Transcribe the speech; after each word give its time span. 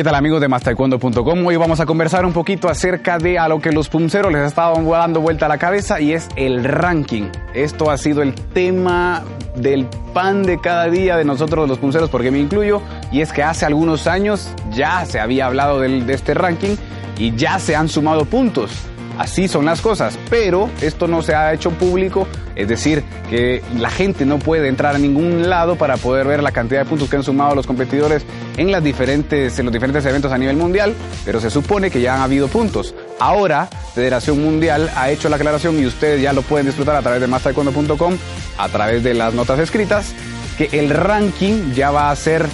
¿Qué 0.00 0.04
tal 0.04 0.14
amigos 0.14 0.40
de 0.40 0.48
mastaekwondo.com? 0.48 1.44
Hoy 1.44 1.56
vamos 1.56 1.78
a 1.78 1.84
conversar 1.84 2.24
un 2.24 2.32
poquito 2.32 2.70
acerca 2.70 3.18
de 3.18 3.38
a 3.38 3.48
lo 3.48 3.60
que 3.60 3.70
los 3.70 3.90
punceros 3.90 4.32
les 4.32 4.46
estaban 4.46 4.88
dando 4.88 5.20
vuelta 5.20 5.44
a 5.44 5.48
la 5.50 5.58
cabeza 5.58 6.00
y 6.00 6.12
es 6.12 6.26
el 6.36 6.64
ranking. 6.64 7.24
Esto 7.52 7.90
ha 7.90 7.98
sido 7.98 8.22
el 8.22 8.34
tema 8.34 9.22
del 9.56 9.84
pan 10.14 10.42
de 10.42 10.58
cada 10.58 10.86
día 10.86 11.18
de 11.18 11.26
nosotros 11.26 11.68
los 11.68 11.76
punceros, 11.76 12.08
porque 12.08 12.30
me 12.30 12.38
incluyo, 12.38 12.80
y 13.12 13.20
es 13.20 13.30
que 13.30 13.42
hace 13.42 13.66
algunos 13.66 14.06
años 14.06 14.48
ya 14.72 15.04
se 15.04 15.20
había 15.20 15.44
hablado 15.44 15.80
de 15.80 16.14
este 16.14 16.32
ranking 16.32 16.76
y 17.18 17.36
ya 17.36 17.58
se 17.58 17.76
han 17.76 17.90
sumado 17.90 18.24
puntos 18.24 18.70
así 19.20 19.48
son 19.48 19.66
las 19.66 19.82
cosas, 19.82 20.18
pero 20.30 20.70
esto 20.80 21.06
no 21.06 21.20
se 21.20 21.34
ha 21.34 21.52
hecho 21.52 21.70
público, 21.72 22.26
es 22.56 22.68
decir, 22.68 23.04
que 23.28 23.62
la 23.76 23.90
gente 23.90 24.24
no 24.24 24.38
puede 24.38 24.66
entrar 24.66 24.94
a 24.94 24.98
ningún 24.98 25.50
lado 25.50 25.76
para 25.76 25.98
poder 25.98 26.26
ver 26.26 26.42
la 26.42 26.52
cantidad 26.52 26.80
de 26.80 26.88
puntos 26.88 27.10
que 27.10 27.16
han 27.16 27.22
sumado 27.22 27.54
los 27.54 27.66
competidores 27.66 28.24
en, 28.56 28.72
los 28.72 28.82
diferentes 28.82 29.58
eventos 29.58 30.32
a 30.32 30.38
nivel 30.38 30.56
mundial, 30.56 30.94
pero 31.26 31.38
se 31.38 31.50
supone 31.50 31.90
que 31.90 32.00
ya 32.00 32.14
han 32.14 32.22
habido 32.22 32.48
puntos. 32.48 32.94
Ahora, 33.18 33.68
Federación 33.94 34.42
Mundial 34.42 34.90
ha 34.96 35.10
hecho 35.10 35.28
la 35.28 35.36
aclaración 35.36 35.78
y 35.78 35.84
ustedes 35.84 36.22
ya 36.22 36.32
lo 36.32 36.40
pueden 36.40 36.64
disfrutar 36.64 36.96
a 36.96 37.02
través 37.02 37.20
de 37.20 37.26
mastaekwondo.com, 37.26 38.16
a 38.56 38.68
través 38.70 39.04
de 39.04 39.12
las 39.12 39.34
notas 39.34 39.58
escritas, 39.58 40.14
que 40.56 40.70
el 40.72 40.88
ranking 40.88 41.74
ya 41.74 41.90
va 41.90 42.10
a 42.10 42.16
ser 42.16 42.46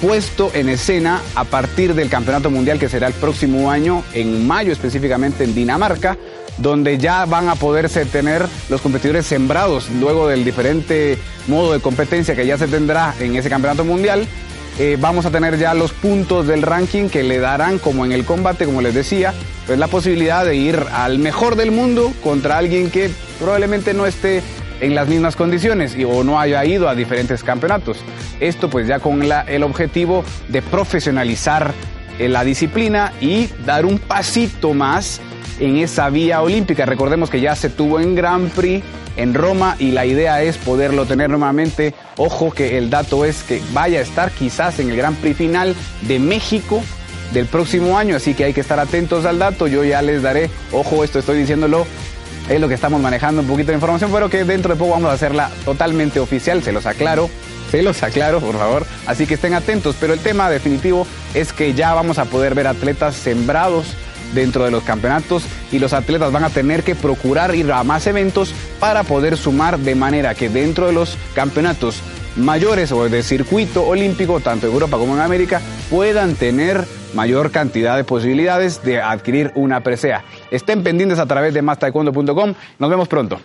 puesto 0.00 0.50
en 0.54 0.68
escena 0.68 1.20
a 1.34 1.44
partir 1.44 1.94
del 1.94 2.08
Campeonato 2.08 2.50
Mundial 2.50 2.78
que 2.78 2.88
será 2.88 3.06
el 3.06 3.14
próximo 3.14 3.70
año, 3.70 4.04
en 4.14 4.46
mayo 4.46 4.72
específicamente 4.72 5.44
en 5.44 5.54
Dinamarca, 5.54 6.16
donde 6.58 6.98
ya 6.98 7.24
van 7.24 7.48
a 7.48 7.54
poderse 7.54 8.04
tener 8.04 8.46
los 8.68 8.80
competidores 8.80 9.26
sembrados 9.26 9.88
luego 10.00 10.28
del 10.28 10.44
diferente 10.44 11.18
modo 11.46 11.72
de 11.72 11.80
competencia 11.80 12.34
que 12.34 12.46
ya 12.46 12.58
se 12.58 12.66
tendrá 12.68 13.14
en 13.20 13.36
ese 13.36 13.48
Campeonato 13.48 13.84
Mundial. 13.84 14.26
Eh, 14.78 14.96
vamos 15.00 15.26
a 15.26 15.30
tener 15.30 15.58
ya 15.58 15.74
los 15.74 15.92
puntos 15.92 16.46
del 16.46 16.62
ranking 16.62 17.08
que 17.08 17.24
le 17.24 17.38
darán, 17.38 17.78
como 17.78 18.04
en 18.04 18.12
el 18.12 18.24
combate, 18.24 18.64
como 18.64 18.80
les 18.80 18.94
decía, 18.94 19.34
pues 19.66 19.76
la 19.78 19.88
posibilidad 19.88 20.44
de 20.44 20.54
ir 20.54 20.80
al 20.92 21.18
mejor 21.18 21.56
del 21.56 21.72
mundo 21.72 22.12
contra 22.22 22.58
alguien 22.58 22.90
que 22.90 23.10
probablemente 23.40 23.92
no 23.92 24.06
esté 24.06 24.42
en 24.80 24.94
las 24.94 25.08
mismas 25.08 25.36
condiciones 25.36 25.96
y, 25.96 26.04
o 26.04 26.24
no 26.24 26.38
haya 26.38 26.64
ido 26.64 26.88
a 26.88 26.94
diferentes 26.94 27.42
campeonatos. 27.42 27.98
Esto 28.40 28.68
pues 28.70 28.86
ya 28.86 29.00
con 29.00 29.22
el 29.22 29.62
objetivo 29.62 30.24
de 30.48 30.62
profesionalizar 30.62 31.72
eh, 32.18 32.28
la 32.28 32.44
disciplina 32.44 33.12
y 33.20 33.48
dar 33.64 33.86
un 33.86 33.98
pasito 33.98 34.74
más 34.74 35.20
en 35.60 35.78
esa 35.78 36.10
vía 36.10 36.42
olímpica. 36.42 36.86
Recordemos 36.86 37.30
que 37.30 37.40
ya 37.40 37.54
se 37.54 37.70
tuvo 37.70 38.00
en 38.00 38.14
Grand 38.14 38.50
Prix 38.50 38.84
en 39.16 39.34
Roma 39.34 39.76
y 39.78 39.90
la 39.90 40.06
idea 40.06 40.42
es 40.42 40.56
poderlo 40.58 41.04
tener 41.06 41.28
nuevamente. 41.30 41.94
Ojo 42.16 42.50
que 42.52 42.78
el 42.78 42.88
dato 42.88 43.24
es 43.24 43.42
que 43.42 43.60
vaya 43.72 43.98
a 43.98 44.02
estar 44.02 44.30
quizás 44.30 44.78
en 44.78 44.90
el 44.90 44.96
Grand 44.96 45.16
Prix 45.16 45.36
final 45.36 45.74
de 46.02 46.18
México 46.18 46.82
del 47.32 47.46
próximo 47.46 47.98
año, 47.98 48.16
así 48.16 48.32
que 48.32 48.44
hay 48.44 48.54
que 48.54 48.60
estar 48.60 48.78
atentos 48.78 49.26
al 49.26 49.38
dato. 49.38 49.66
Yo 49.66 49.84
ya 49.84 50.00
les 50.02 50.22
daré, 50.22 50.50
ojo, 50.72 51.04
esto 51.04 51.18
estoy 51.18 51.38
diciéndolo 51.38 51.86
es 52.48 52.60
lo 52.60 52.68
que 52.68 52.74
estamos 52.74 53.00
manejando 53.00 53.42
un 53.42 53.48
poquito 53.48 53.68
de 53.68 53.74
información, 53.74 54.10
pero 54.12 54.30
que 54.30 54.44
dentro 54.44 54.72
de 54.72 54.78
poco 54.78 54.92
vamos 54.92 55.10
a 55.10 55.14
hacerla 55.14 55.50
totalmente 55.64 56.20
oficial, 56.20 56.62
se 56.62 56.72
los 56.72 56.86
aclaro. 56.86 57.30
Se 57.70 57.82
los 57.82 58.02
aclaro, 58.02 58.40
por 58.40 58.56
favor. 58.56 58.86
Así 59.06 59.26
que 59.26 59.34
estén 59.34 59.52
atentos. 59.52 59.94
Pero 60.00 60.14
el 60.14 60.20
tema 60.20 60.48
definitivo 60.48 61.06
es 61.34 61.52
que 61.52 61.74
ya 61.74 61.92
vamos 61.92 62.18
a 62.18 62.24
poder 62.24 62.54
ver 62.54 62.66
atletas 62.66 63.14
sembrados 63.14 63.94
dentro 64.34 64.64
de 64.64 64.70
los 64.70 64.82
campeonatos 64.82 65.44
y 65.70 65.78
los 65.78 65.92
atletas 65.92 66.32
van 66.32 66.44
a 66.44 66.50
tener 66.50 66.82
que 66.82 66.94
procurar 66.94 67.54
ir 67.54 67.70
a 67.72 67.82
más 67.84 68.06
eventos 68.06 68.52
para 68.80 69.02
poder 69.02 69.36
sumar 69.36 69.78
de 69.78 69.94
manera 69.94 70.34
que 70.34 70.48
dentro 70.48 70.86
de 70.86 70.92
los 70.92 71.16
campeonatos 71.34 72.02
mayores 72.36 72.92
o 72.92 73.08
de 73.08 73.22
circuito 73.22 73.84
olímpico, 73.86 74.40
tanto 74.40 74.66
en 74.66 74.72
Europa 74.72 74.96
como 74.96 75.14
en 75.14 75.20
América, 75.20 75.60
puedan 75.90 76.34
tener 76.34 76.86
mayor 77.14 77.50
cantidad 77.50 77.96
de 77.96 78.04
posibilidades 78.04 78.82
de 78.82 79.00
adquirir 79.00 79.52
una 79.54 79.82
presea. 79.82 80.24
Estén 80.50 80.82
pendientes 80.82 81.18
a 81.18 81.26
través 81.26 81.54
de 81.54 81.62
mastaekwondo.com. 81.62 82.54
Nos 82.78 82.90
vemos 82.90 83.08
pronto. 83.08 83.40